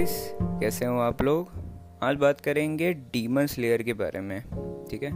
[0.00, 1.50] Guys कैसे हो आप लोग?
[2.02, 4.40] आज बात करेंगे डीमन स्लेयर के बारे में,
[4.90, 5.12] ठीक है?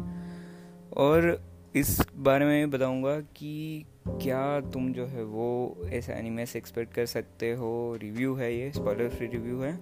[0.97, 1.43] और
[1.75, 7.07] इस बारे में बताऊँगा कि क्या तुम जो है वो ऐसे एनिमे से एक्सपेक्ट कर
[7.07, 9.77] सकते हो। रिव्यू है ये स्पॉइलर फ्री रिव्यू है।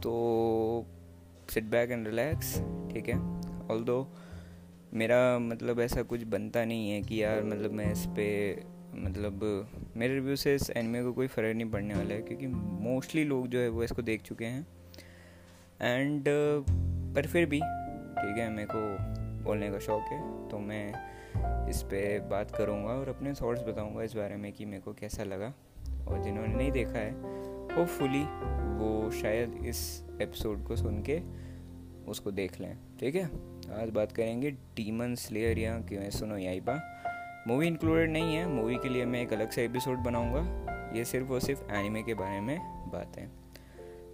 [0.00, 0.86] तो
[1.50, 2.58] सिट बैक एंड रिलैक्स
[2.92, 3.16] ठीक है?
[3.70, 4.06] ऑल
[4.94, 8.62] मेरा मतलब ऐसा कुछ बनता नहीं है कि यार मतलब मैं इस पर
[8.94, 9.42] मतलब
[9.96, 13.46] मेरे रिव्यू से इस एनिमे को कोई फ़र्क नहीं पड़ने वाला है, क्योंकि मोस्टली लोग
[13.48, 14.66] जो है वो इसको देख चुके हैं।
[15.80, 16.24] एंड
[17.14, 22.28] पर फिर भी, ठीक है, मेरे को बोलने का शौक़ है तो मैं इस पर
[22.30, 25.52] बात करूँगा और अपने थॉट्स बताऊँगा इस बारे में कि मेरे को कैसा लगा।
[26.08, 27.10] और जिन्होंने नहीं देखा है
[27.72, 28.22] होपफुली
[28.78, 29.80] वो शायद इस
[30.22, 31.20] एपिसोड को सुन के
[32.10, 33.24] उसको देख लें, ठीक है?
[33.74, 36.80] आज बात करेंगे डीमन स्लेयर या क्यों सुनो याइबा
[37.48, 40.42] मूवी इंक्लूडेड नहीं है। मूवी के लिए मैं एक अलग से एपिसोड बनाऊँगा।
[40.96, 42.58] ये सिर्फ़ और सिर्फ़ एनिमे के बारे में
[42.92, 43.26] बात। है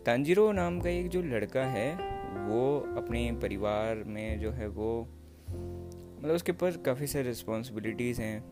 [0.06, 1.94] तंजीरो नाम का एक जो लड़का है
[2.48, 5.08] वो अपने परिवार में जो है वो
[6.20, 8.44] मतलब उसके ऊपर काफ़ी सारी रिस्पॉन्सिबिलिटीज़ हैं।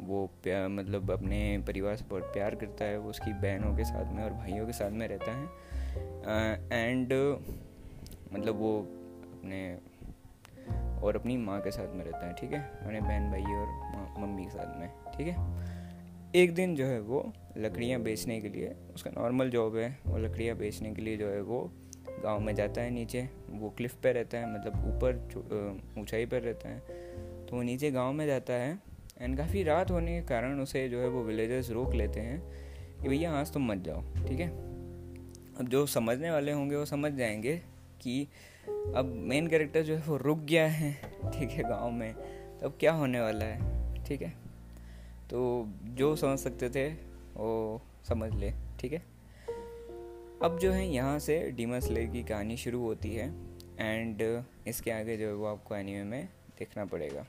[0.00, 4.12] वो प्यार मतलब अपने परिवार से बहुत प्यार करता है। वो उसकी बहनों के साथ
[4.12, 5.46] में और भाइयों के साथ में रहता है।
[6.72, 8.80] एंड uh, मतलब वो
[9.32, 9.78] अपने
[11.04, 12.60] और अपनी माँ के साथ में रहता है, ठीक है?
[12.82, 15.82] अपने बहन भाई और मम्मी के साथ में, ठीक है?
[16.34, 20.56] एक दिन जो है वो लकड़ियाँ बेचने के लिए, उसका नॉर्मल जॉब है, वो लकड़ियाँ
[20.56, 21.60] बेचने के लिए जो है वो
[22.22, 26.68] गाँव में जाता है नीचे। वो क्लिफ पे रहता है मतलब ऊपर ऊंचाई पर रहता
[26.68, 26.78] है।
[27.46, 28.78] तो वो नीचे गाँव में जाता है
[29.20, 32.40] एंड काफ़ी रात होने के कारण उसे जो है वो विलेजर्स रोक लेते हैं
[33.02, 34.48] कि भैया आज तुम मत जाओ, ठीक है?
[34.48, 37.56] अब जो समझने वाले होंगे वो समझ जाएँगे
[38.00, 38.28] कि
[38.68, 40.92] अब मेन कैरेक्टर जो है वो रुक गया है,
[41.38, 42.14] ठीक है, गाँव में।
[42.58, 43.58] तो अब क्या होने वाला है,
[44.04, 44.30] ठीक है?
[45.30, 46.88] तो जो समझ सकते थे,
[47.34, 49.02] वो समझ ले, ठीक है?
[50.42, 53.28] अब जो है, यहाँ से डीमस ले की कहानी शुरू होती है
[53.78, 56.28] एंड इसके आगे जो है वो आपको एनीमे में
[56.58, 57.26] देखना पड़ेगा।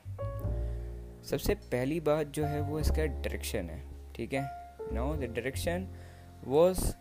[1.24, 3.82] सबसे पहली बात जो है वो इसका डायरेक्शन है,
[4.14, 4.48] ठीक है?
[4.92, 5.88] Now the direction
[6.44, 6.94] was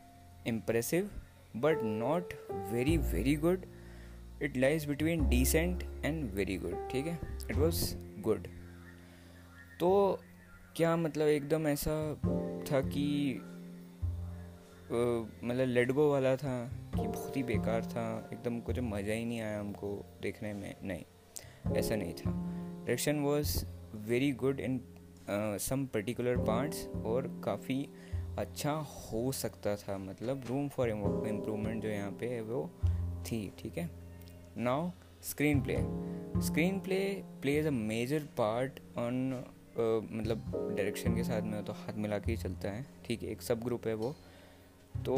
[0.48, 1.10] impressive
[1.56, 3.66] but not very very good
[4.44, 7.20] it lies between decent and very good ठीक है?
[7.50, 7.84] इट वॉज़
[8.22, 8.48] गुड
[9.80, 10.20] तो
[10.76, 11.92] क्या मतलब एकदम ऐसा
[12.72, 13.42] था कि
[14.88, 16.58] मतलब लेडगो वाला था
[16.96, 19.90] कि बहुत ही बेकार था, एकदम कुछ मज़ा ही नहीं आया हमको
[20.22, 20.76] देखने में?
[20.84, 21.04] नहीं,
[21.76, 22.32] ऐसा नहीं था.
[22.32, 23.66] Direction was
[24.08, 24.80] very good in
[25.60, 27.78] some particular parts और काफ़ी
[28.40, 29.98] अच्छा हो सकता था.
[29.98, 32.70] मतलब रूम फॉर इम्प्रूवमेंट जो यहाँ पे है वो
[33.28, 33.90] थी, ठीक है?
[35.62, 35.76] Screenplay
[36.80, 37.00] screenplay
[37.42, 39.44] plays a major part on
[39.78, 43.42] मतलब डायरेक्शन के साथ में तो हाथ मिला के ही चलता है। ठीक है, एक
[43.42, 44.16] सब ग्रुप है वो।
[45.06, 45.16] तो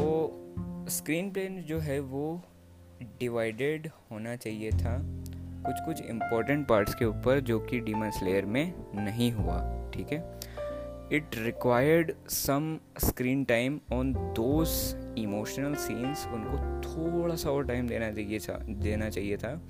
[0.90, 2.42] स्क्रीन प्ले जो है वो
[3.20, 4.97] डिवाइडेड होना चाहिए था
[5.66, 10.37] कुछ कुछ इम्पोर्टेंट पार्ट्स के ऊपर जो कि डीमन स्लेयर में नहीं हुआ। ठीक है?
[11.13, 14.69] It required some screen time on those
[15.18, 19.62] emotional scenes उनको थोड़ा सा और टाइम देना चाहिए था, देना चाहिए था,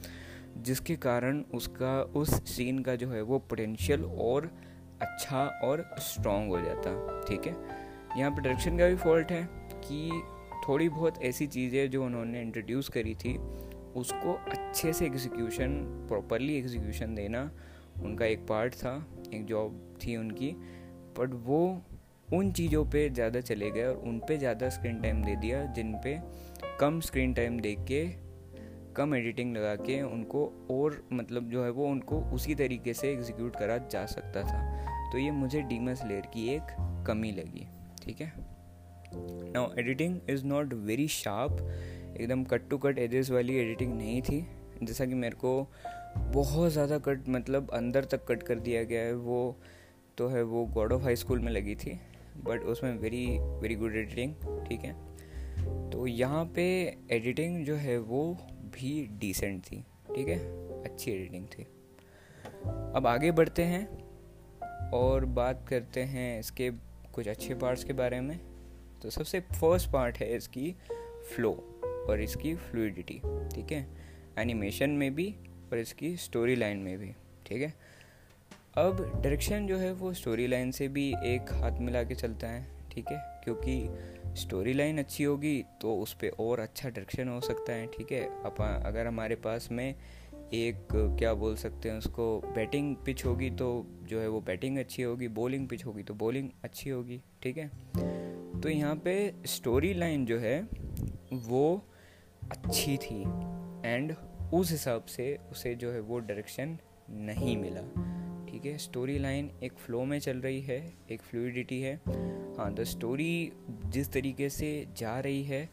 [0.57, 4.51] जिसके कारण उसका, उस सीन का जो है वो पोटेंशियल और
[5.01, 7.55] अच्छा और स्ट्रॉन्ग हो जाता, ठीक है?
[8.17, 9.43] यहाँ पर डायरेक्शन का भी फॉल्ट है
[9.83, 10.23] कि
[10.67, 13.37] थोड़ी बहुत ऐसी चीज़ें जो उन्होंने इंट्रोड्यूस करी थी,
[13.95, 17.51] उसको अच्छे से एग्जीक्यूशन प्रॉपरली एग्जीक्यूशन देना
[18.03, 20.55] उनका एक पार्ट था, एक जॉब थी उनकी।
[21.19, 21.61] बट वो
[22.33, 25.93] उन चीज़ों पे ज़्यादा चले गए और उन पे ज़्यादा स्क्रीन टाइम दे दिया, जिन
[26.03, 26.19] पे
[26.79, 28.05] कम स्क्रीन टाइम दे के
[28.95, 33.55] कम एडिटिंग लगा के उनको और मतलब जो है वो उनको उसी तरीके से एग्जीक्यूट
[33.55, 36.75] करा जा सकता था। तो ये मुझे डीमस लेयर की एक
[37.07, 37.67] कमी लगी,
[38.03, 38.31] ठीक है?
[39.53, 44.45] Now editing is not very sharp एकदम कट टू कट एजेस वाली एडिटिंग नहीं थी।
[44.83, 45.51] जैसा कि मेरे को
[46.17, 49.59] बहुत ज़्यादा कट मतलब अंदर तक कट कर दिया गया है, वो
[50.17, 51.99] तो है वो गॉड ऑफ़ हाई स्कूल में लगी थी
[52.37, 53.25] बट उसमें वेरी
[53.61, 54.33] वेरी गुड एडिटिंग
[54.67, 54.93] ठीक है?
[55.91, 56.63] तो यहाँ पे
[57.11, 58.37] एडिटिंग जो है वो
[58.73, 59.83] भी डिसेंट थी,
[60.15, 60.37] ठीक है?
[60.83, 61.63] अच्छी एडिटिंग थी।
[62.95, 66.69] अब आगे बढ़ते हैं और बात करते हैं इसके
[67.13, 68.39] कुछ अच्छे पार्ट्स के बारे में।
[69.01, 70.75] तो सबसे फ़र्स्ट पार्ट है इसकी
[71.35, 71.51] फ्लो
[72.09, 73.21] और इसकी फ्लूडिटी
[73.55, 73.87] ठीक है?
[74.39, 75.29] एनिमेशन में भी
[75.71, 77.11] और इसकी स्टोरी लाइन में भी,
[77.45, 77.73] ठीक है?
[78.77, 82.65] अब डायरेक्शन जो है वो स्टोरी लाइन से भी एक हाथ मिला के चलता है,
[82.91, 83.17] ठीक है?
[83.43, 88.11] क्योंकि स्टोरी लाइन अच्छी होगी तो उस पर और अच्छा डायरेक्शन हो सकता है, ठीक
[88.11, 88.21] है?
[88.43, 89.95] अब अगर हमारे पास में
[90.53, 95.01] एक, क्या बोल सकते हैं उसको बैटिंग पिच होगी तो जो है वो बैटिंग अच्छी
[95.01, 97.67] होगी बॉलिंग पिच होगी तो बॉलिंग अच्छी होगी, ठीक है?
[98.61, 100.61] तो यहाँ पे स्टोरी लाइन जो है
[101.33, 101.85] वो
[102.51, 103.21] अच्छी थी
[103.85, 104.15] एंड
[104.53, 106.77] उस हिसाब से उसे जो है वो डायरेक्शन
[107.09, 108.15] नहीं मिला।
[108.57, 108.77] ठीक है?
[108.77, 110.77] स्टोरी लाइन एक फ्लो में चल रही है,
[111.11, 111.93] एक फ्लूडिटी है।
[112.57, 113.51] हाँ द स्टोरी
[113.85, 115.69] जिस तरीके से जा रही है,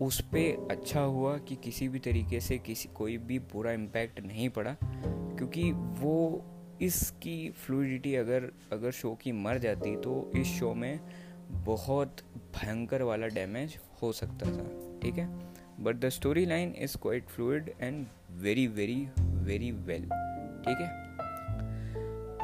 [0.00, 4.48] उस पर अच्छा हुआ कि किसी भी तरीके से किसी, कोई भी बुरा इम्पैक्ट नहीं
[4.48, 6.44] पड़ा, क्योंकि वो
[6.82, 11.00] इसकी फ्लूडिटी अगर अगर शो की मर जाती तो इस शो में
[11.50, 12.22] बहुत
[12.56, 14.68] भयंकर वाला डैमेज हो सकता था,
[15.02, 15.28] ठीक है?
[15.80, 20.08] But the story line is quite fluid and very very very well
[20.64, 21.13] ठीक है?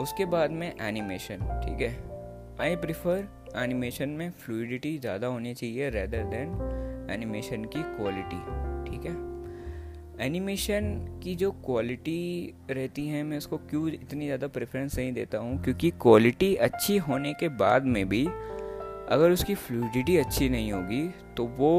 [0.00, 1.92] उसके बाद में एनिमेशन ठीक है?
[2.60, 8.40] आई प्रिफर एनिमेशन में फ्लूडिटी ज़्यादा होनी चाहिए रेदर देन एनिमेशन की क्वालिटी
[8.90, 9.14] ठीक है?
[10.26, 15.62] एनिमेशन की जो क्वालिटी रहती है, मैं उसको क्यों इतनी ज़्यादा प्रेफरेंस नहीं देता हूँ?
[15.64, 21.02] क्योंकि क्वालिटी अच्छी होने के बाद में भी अगर उसकी फ्लूडिटी अच्छी नहीं होगी
[21.36, 21.72] तो वो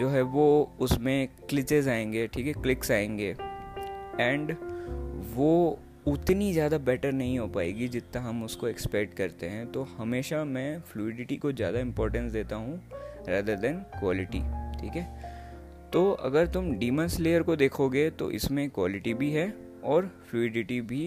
[0.00, 0.48] जो है वो
[0.80, 2.52] उसमें क्लिचेज आएँगे, ठीक है?
[2.52, 3.34] क्लिक्स आएँगे।
[4.20, 4.56] एंड
[5.34, 5.78] वो
[6.08, 10.80] उतनी ज़्यादा बेटर नहीं हो पाएगी जितना हम उसको एक्सपेक्ट करते हैं। तो हमेशा मैं
[10.82, 12.80] फ्लूडिटी को ज़्यादा इम्पोर्टेंस देता हूँ
[13.28, 14.40] रदर देन क्वालिटी
[14.80, 15.06] ठीक है?
[15.92, 19.52] तो अगर तुम डीमन स्लेयर को देखोगे तो इसमें क्वालिटी भी है
[19.84, 21.04] और फ्लूडिटी भी।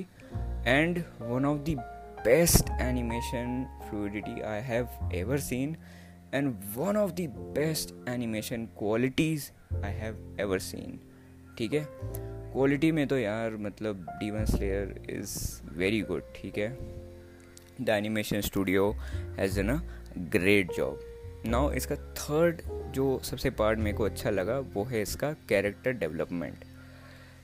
[0.67, 1.75] And one of the
[2.25, 5.75] best animation fluidity I have ever seen
[6.33, 9.49] and one of the best animation qualities
[9.83, 10.99] I have ever seen
[11.57, 11.87] ठीक है?
[12.53, 15.35] क्वालिटी में तो यार मतलब Demon Slayer is
[15.73, 16.69] very good ठीक है?
[17.81, 18.89] The animation studio
[19.37, 19.79] has done a
[20.31, 20.99] great job
[21.45, 22.61] now इसका third
[22.95, 26.65] जो सबसे पार्ट मेरे को अच्छा लगा वो है इसका character development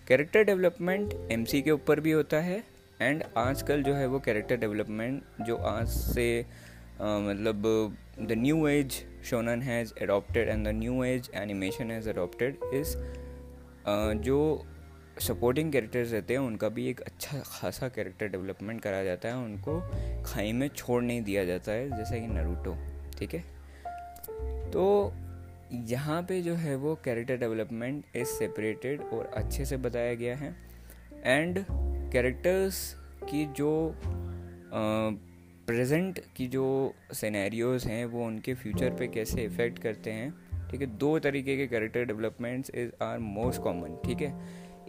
[0.08, 2.64] character development MC के ऊपर भी होता है
[3.02, 6.30] एंड आजकल जो है वो कैरेक्टर डेवलपमेंट जो आज से
[7.02, 7.66] आ, मतलब
[8.22, 12.96] the new age shonen has adopted and the new age animation has adopted is
[14.22, 14.40] जो
[15.22, 19.80] सपोर्टिंग कैरेक्टर्स रहते हैं, उनका भी एक अच्छा खासा कैरेक्टर डेवलपमेंट करा जाता है, उनको
[20.24, 22.76] खाई में छोड़ नहीं दिया जाता है, जैसे कि नरूटो
[23.20, 23.44] ठीक है?
[24.72, 25.14] तो
[25.74, 30.56] यहाँ पे जो है वो कैरेक्टर डेवलपमेंट इज़ सेपरेटेड और अच्छे से बताया गया है।
[31.26, 31.64] एंड
[32.12, 32.80] कैरेक्टर्स
[33.24, 33.96] की जो
[35.68, 40.32] प्रेजेंट की जो सिनेरियोज हैं, वो उनके फ्यूचर पे कैसे इफ़ेक्ट करते हैं,
[40.70, 40.88] ठीक है?
[40.98, 44.32] दो तरीके के character developments is are most common ठीक है?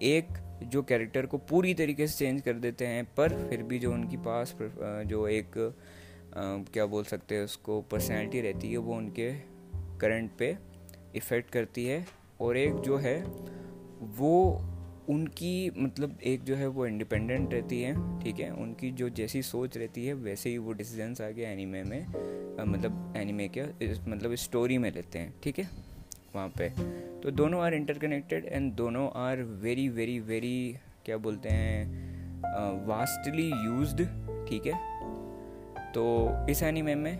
[0.02, 0.28] एक
[0.64, 4.16] जो कैरेक्टर को पूरी तरीके से चेंज कर देते हैं, पर फिर भी जो उनकी
[4.16, 4.54] पास
[5.06, 5.52] जो एक
[6.72, 9.32] क्या बोल सकते हैं उसको पर्सनैलिटी रहती है, वो उनके
[10.00, 10.56] करंट पे
[11.16, 12.04] इफ़ेक्ट करती है।
[12.40, 13.22] और एक जो है,
[14.18, 14.64] वो
[15.08, 18.50] उनकी मतलब एक जो है, वो इंडिपेंडेंट रहती है, ठीक है?
[18.52, 22.06] उनकी जो जैसी सोच रहती है, वैसे ही वो डिसीजंस आगे एनीमे में
[22.64, 23.62] मतलब एनीमे के
[24.10, 25.68] मतलब स्टोरी में लेते हैं, ठीक है?
[26.34, 26.68] वहाँ पे।
[27.20, 34.04] तो दोनों आर इंटरकनेक्टेड एंड दोनों आर वेरी वेरी वेरी क्या बोलते हैं वास्टली यूज्ड
[34.48, 34.74] ठीक है?
[35.92, 36.04] तो
[36.50, 37.18] इस एनिमे में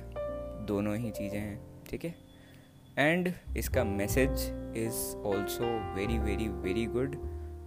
[0.66, 1.58] दोनों ही चीज़ें हैं,
[1.90, 2.14] ठीक है?
[2.98, 4.30] एंड इसका message
[4.76, 7.16] is also very very very good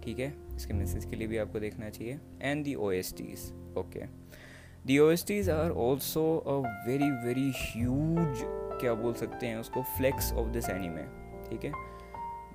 [0.04, 0.32] ठीक है?
[0.56, 4.04] इसके मैसेज के लिए भी आपको देखना चाहिए। And the O S Ts okay
[4.86, 6.56] the O S Ts are also a
[6.86, 8.42] very very huge
[8.80, 11.02] क्या बोल सकते हैं उसको फ्लेक्स ऑफ़ दिस एनिमे
[11.52, 11.72] ठीक है?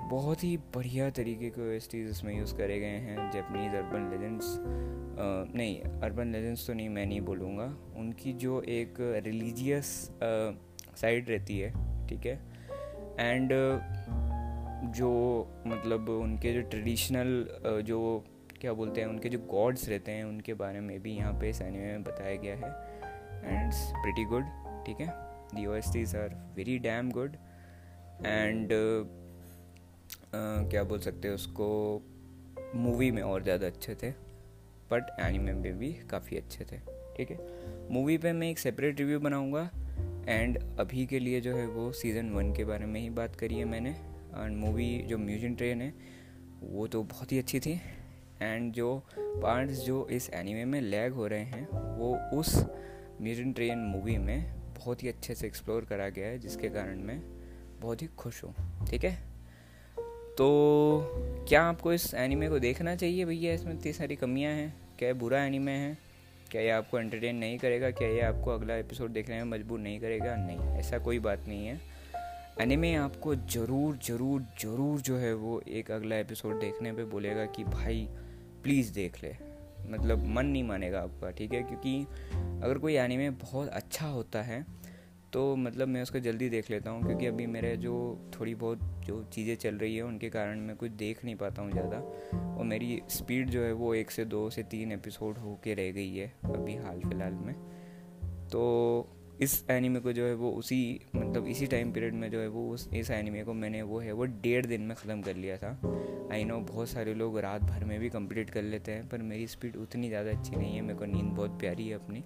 [0.09, 4.55] बहुत ही बढ़िया तरीके के ओ इसमें यूज़ करे गए हैं जैपनीज़ अर्बन लेजेंड्स
[5.55, 7.65] नहीं अर्बन लेजेंड्स तो नहीं, मैं नहीं बोलूँगा।
[7.99, 9.87] उनकी जो एक रिलीजियस
[11.01, 11.71] साइड रहती है,
[12.07, 12.39] ठीक है?
[13.19, 13.51] एंड
[14.95, 15.11] जो
[15.67, 17.99] मतलब उनके जो ट्रेडिशनल जो
[18.61, 21.61] क्या बोलते हैं, उनके जो गॉड्स रहते हैं, उनके बारे में भी यहाँ पे इस
[21.61, 22.71] एनिमे में बताया गया है।
[23.43, 24.45] एंड इट्स प्रिटी गुड
[24.85, 25.07] ठीक है?
[25.55, 27.37] The O are very damn good
[28.25, 29.09] and uh,
[30.25, 32.01] uh, क्या बोल सकते हैं उसको?
[32.75, 34.11] मूवी में और ज़्यादा अच्छे थे
[34.91, 36.77] बट एनिमे में भी काफ़ी अच्छे थे
[37.17, 37.37] ठीक है?
[37.93, 39.71] मूवी पे मैं एक सेपरेट रिव्यू बनाऊँगा
[40.27, 43.55] एंड अभी के लिए जो है वो सीज़न वन के बारे में ही बात करी
[43.55, 45.93] है मैंने एंड मूवी जो म्यूज़िक ट्रेन है
[46.61, 47.81] वो तो बहुत ही अच्छी थी
[48.41, 52.65] एंड जो पार्ट्स जो इस एनिमे में लैग हो रहे हैं वो उस
[53.21, 57.36] म्यूज़िक ट्रेन मूवी में बहुत ही अच्छे से एक्सप्लोर करा गया है जिसके कारण मैं
[57.81, 58.53] बहुत ही खुश हूँ,
[58.89, 59.13] ठीक है?
[60.37, 63.53] तो क्या आपको इस एनिमे को देखना चाहिए भैया?
[63.53, 65.97] इसमें इतनी सारी कमियाँ हैं। क्या बुरा एनिमे है?
[66.51, 67.91] क्या ये आपको एंटरटेन नहीं करेगा?
[67.91, 70.35] क्या ये आपको अगला एपिसोड देखने में मजबूर नहीं करेगा?
[70.35, 71.79] नहीं, ऐसा कोई बात नहीं है।
[72.61, 77.63] एनिमे आपको ज़रूर ज़रूर ज़रूर जो है वो एक अगला एपिसोड देखने पे बोलेगा कि
[77.63, 78.07] भाई
[78.63, 79.35] प्लीज़ देख ले।
[79.89, 81.61] मतलब मन नहीं मानेगा आपका, ठीक है?
[81.63, 81.99] क्योंकि
[82.63, 84.65] अगर कोई एनिमे बहुत अच्छा होता है
[85.33, 87.95] तो मतलब मैं उसको जल्दी देख लेता हूँ, क्योंकि अभी मेरे जो
[88.39, 91.71] थोड़ी बहुत जो चीज़ें चल रही है, उनके कारण मैं कुछ देख नहीं पाता हूँ
[91.71, 91.97] ज़्यादा।
[92.57, 95.91] और मेरी स्पीड जो है वो एक से दो से तीन एपिसोड हो के रह
[95.91, 97.53] गई है अभी हाल फ़िलहाल में।
[98.51, 100.79] तो इस एनिमे को जो है वो उसी
[101.15, 104.11] मतलब इसी टाइम पीरियड में जो है वो उस, इस एनिमे को मैंने वो है
[104.11, 105.69] वो डेढ़ दिन में ख़त्म कर लिया था।
[106.33, 109.47] आई नो बहुत सारे लोग रात भर में भी कंप्लीट कर लेते हैं, पर मेरी
[109.47, 112.23] स्पीड उतनी ज़्यादा अच्छी नहीं है, मेरे को नींद बहुत प्यारी है अपनी।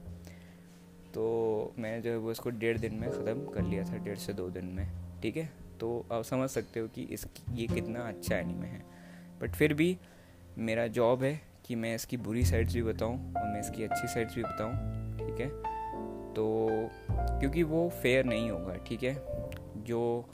[1.13, 4.33] तो मैं जो है वो इसको डेढ़ दिन में ख़त्म कर लिया था, डेढ़ से
[4.33, 4.87] दो दिन में,
[5.21, 5.49] ठीक है?
[5.79, 8.83] तो आप समझ सकते हो कि इस ये कितना अच्छा एनिमे है।
[9.41, 9.97] बट फिर भी
[10.57, 14.35] मेरा जॉब है कि मैं इसकी बुरी साइड्स भी बताऊँ और मैं इसकी अच्छी साइड्स
[14.35, 14.73] भी बताऊँ,
[15.17, 15.49] ठीक है?
[16.33, 16.69] तो
[17.11, 19.23] क्योंकि वो फेयर नहीं होगा, ठीक है?
[19.77, 20.29] जो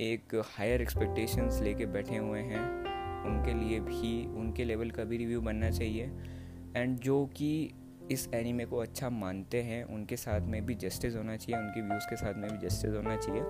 [0.00, 2.82] एक हायर एक्सपेक्टेशंस लेके बैठे हुए हैं,
[3.24, 6.10] उनके लिए भी, उनके लेवल का भी रिव्यू बनना चाहिए।
[6.76, 7.70] एंड जो कि
[8.10, 12.06] इस एनिमे को अच्छा मानते हैं, उनके साथ में भी जस्टिस होना चाहिए, उनके व्यूज़
[12.10, 13.42] के साथ में भी जस्टिस होना चाहिए,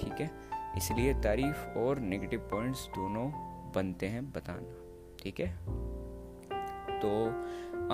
[0.00, 0.30] ठीक है?
[0.76, 3.30] इसलिए तारीफ़ और नेगेटिव पॉइंट्स दोनों
[3.74, 4.76] बनते हैं बताना,
[5.22, 5.48] ठीक है?
[7.00, 7.10] तो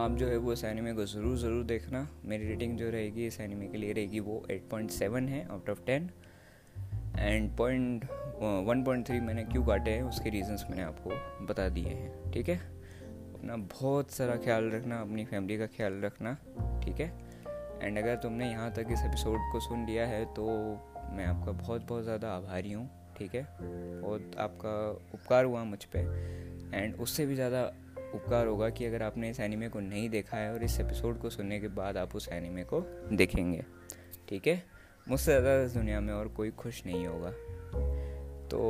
[0.01, 3.41] आप जो है वो इस एनिमे को ज़रूर ज़रूर देखना। मेरी रेटिंग जो रहेगी इस
[3.41, 6.11] एनिमे के लिए रहेगी वो 8.7 है out of 10
[7.19, 8.05] and point
[8.67, 12.49] one point three मैंने क्यों काटे हैं, उसके रीजंस मैंने आपको बता दिए हैं, ठीक
[12.49, 12.78] है?
[13.39, 16.37] अपना बहुत सारा ख्याल रखना, अपनी फैमिली का ख्याल रखना,
[16.85, 17.13] ठीक है?
[17.83, 20.47] एंड अगर तुमने यहाँ तक इस एपिसोड को सुन लिया है तो
[21.13, 23.43] मैं आपका बहुत बहुत ज़्यादा आभारी हूँ, ठीक है?
[24.03, 24.75] और आपका
[25.15, 27.63] उपकार हुआ मुझ पर एंड उससे भी ज़्यादा
[28.15, 31.31] उपकार होगा कि अगर आपने इस एनिमे को नहीं देखा है और इस एपिसोड को
[31.31, 32.81] सुनने के बाद आप उस एनिमे को
[33.13, 33.65] देखेंगे,
[34.29, 34.63] ठीक है?
[35.07, 37.31] मुझसे ज़्यादा इस दुनिया में और कोई खुश नहीं होगा।
[38.49, 38.61] तो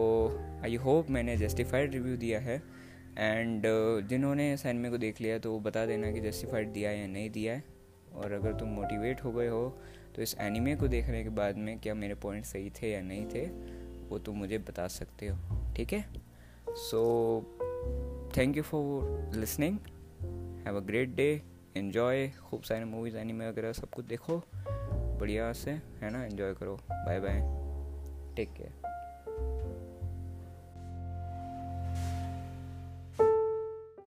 [0.64, 2.62] आई होप मैंने जस्टिफाइड रिव्यू दिया है।
[3.18, 3.62] एंड
[4.08, 7.06] जिन्होंने इस एनिमे को देख लिया तो वो बता देना कि जस्टिफाइड दिया है या
[7.06, 7.64] नहीं दिया है।
[8.14, 9.68] और अगर तुम मोटिवेट हो गए हो
[10.16, 13.26] तो इस एनिमे को देखने के बाद में क्या मेरे पॉइंट सही थे या नहीं
[13.26, 13.44] थे,
[14.08, 15.36] वो तुम मुझे बता सकते हो।
[15.76, 16.04] ठीक है?
[16.70, 17.00] So
[18.36, 19.78] thank you for listening
[20.66, 21.30] have a great day
[21.76, 26.24] enjoy खूब सारे मूवीज़ एनिमे वगैरह सब कुछ देखो। बढ़िया से, है ना?
[26.24, 27.40] इन्जॉय करो। Bye bye
[28.36, 28.87] take care